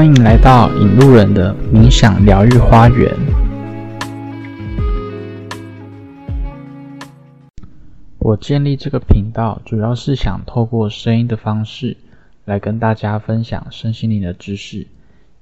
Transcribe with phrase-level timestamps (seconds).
[0.00, 3.14] 欢迎来到引路人的冥想疗愈花园。
[8.18, 11.98] 我建立这个频道，主要是想透过声音的方式
[12.46, 14.86] 来跟大家分享身心灵的知识，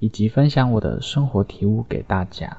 [0.01, 2.57] 以及分享我的生活体悟给大家。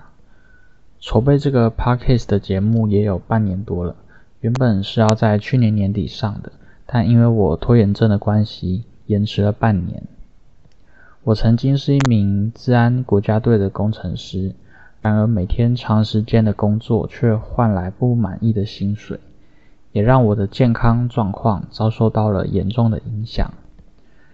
[1.02, 3.94] 筹备这个 podcast 的节目也有半年多了，
[4.40, 6.54] 原本是要在去年年底上的，
[6.86, 10.02] 但因为我拖延症的关系，延迟了半年。
[11.26, 14.56] 我曾经是一名治安国家队的工程师，
[15.02, 19.20] 然而每天长时间的工作却换来不满意的薪水，
[19.92, 23.54] 也让我的健康状况遭受到了严重的影响。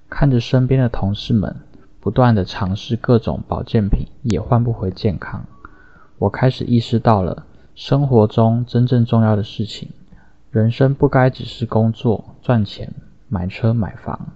[0.09, 1.55] 看着身边的同事们
[1.99, 5.44] 不断的尝试各种保健品，也换不回健康，
[6.20, 9.89] 我开始意识到了生活中真正重要的事情，
[10.52, 12.94] 人生不该只是工作、赚钱、
[13.27, 14.33] 买车、买房。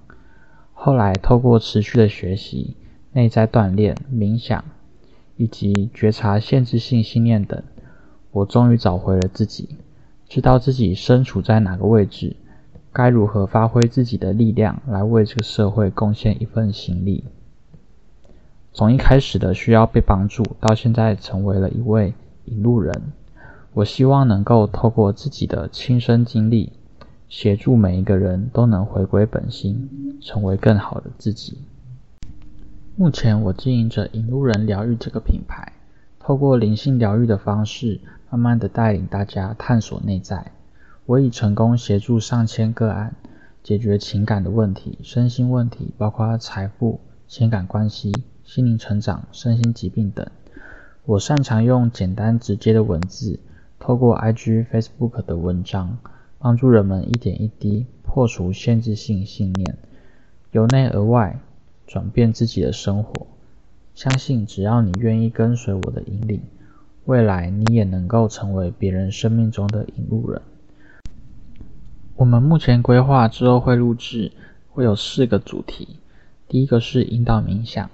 [0.82, 2.78] 后来，透过持续的学习、
[3.12, 4.64] 内在锻炼、冥想
[5.36, 7.62] 以及觉察限制性信念等，
[8.32, 9.76] 我终于找回了自己，
[10.30, 12.38] 知道自己身处在哪个位置，
[12.94, 17.26] 该如何发挥自己的力量来为这个社会贡献一份心力。
[18.72, 22.14] 从一开始的需要被帮助，到现在成为了一位
[22.46, 23.12] 引路人，
[23.74, 26.72] 我希望能够透过自己的亲身经历。
[27.28, 31.58] 协助每一个人都能回归本心，成为更好的自己。
[32.96, 35.74] 目前我经营着引路人疗愈这个品牌，
[36.20, 40.52] 透过灵性疗愈的方式，慢慢的带领大家探索内在。
[41.06, 43.16] 我已成功协助上千个案，
[43.64, 48.12] 解决情感的问题、身心问题，包括财富、情感关系、
[48.44, 50.28] 心灵成长、身心疾病等。
[51.06, 53.40] 我擅长用简单直接的文字，
[53.80, 55.98] 透过 IG、Facebook 的文章。
[56.42, 59.78] 帮助人们一点一滴破除限制性信念，
[60.52, 61.40] 由内而外
[61.88, 63.28] 转变自己的生活。
[63.96, 66.42] 相信只要你愿意跟随我的引领，
[67.06, 70.42] 未来你也能够成为别人生命中的引路人。
[72.16, 74.32] 我们目前规划之后会录制，
[74.70, 75.98] 会有四个主题。
[76.48, 77.90] 第一个是引导冥想，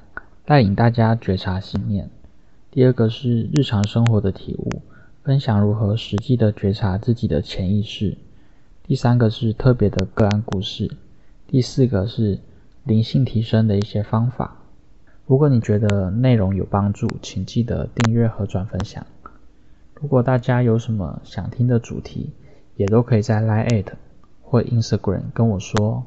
[0.46, 2.08] 带领大家觉察信念；
[2.72, 4.82] 第二个是日常生活的体悟，
[5.24, 8.18] 分享如何实际的觉察自己的潜意识。
[8.84, 10.92] 第三个是特别的个案故事，
[11.48, 12.40] 第四个是
[12.84, 14.58] 灵性提升的一些方法。
[15.28, 19.06] 如果你觉得内容有帮助，请记得订阅和转分享。
[19.96, 22.32] 如果大家有什么想听的主题，
[22.76, 23.94] 也都可以在 Line at
[24.42, 26.06] 或 Instagram 跟我说。